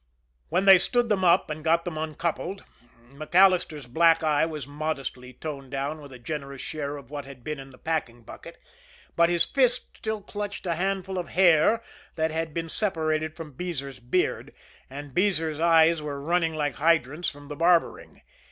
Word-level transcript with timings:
When 0.49 0.65
they 0.65 0.79
stood 0.79 1.09
them 1.09 1.23
up 1.23 1.51
and 1.51 1.63
got 1.63 1.85
them 1.85 1.95
uncoupled, 1.95 2.63
MacAllister's 3.11 3.85
black 3.85 4.23
eye 4.23 4.47
was 4.47 4.65
modestly 4.65 5.31
toned 5.31 5.69
down 5.69 6.01
with 6.01 6.11
a 6.11 6.17
generous 6.17 6.59
share 6.59 6.97
of 6.97 7.11
what 7.11 7.25
had 7.25 7.43
been 7.43 7.59
in 7.59 7.69
the 7.69 7.77
packing 7.77 8.23
bucket, 8.23 8.57
but 9.15 9.29
his 9.29 9.45
fist 9.45 9.95
still 9.95 10.23
clutched 10.23 10.65
a 10.65 10.73
handful 10.73 11.19
of 11.19 11.29
hair 11.29 11.83
that 12.15 12.31
he 12.31 12.35
had 12.37 12.71
separated 12.71 13.35
from 13.35 13.53
Beezer's 13.53 13.99
beard 13.99 14.55
and 14.89 15.13
Beezer's 15.13 15.59
eyes 15.59 16.01
were 16.01 16.19
running 16.19 16.55
like 16.55 16.73
hydrants 16.77 17.29
from 17.29 17.45
the 17.45 17.55
barbering. 17.55 18.23